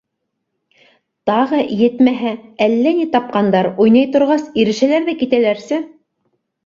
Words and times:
Тағы, 1.29 1.59
етмәһә, 1.81 2.31
әллә 2.67 2.95
ни 3.01 3.07
тапҡандар, 3.17 3.69
уйнай 3.85 4.09
торғас, 4.17 4.49
ирешәләр 4.63 5.07
ҙә 5.11 5.17
китәләрсе. 5.21 5.81